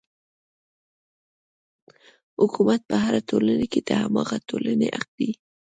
[2.39, 5.31] حکومت په هره ټولنه کې د هماغې ټولنې حق دی.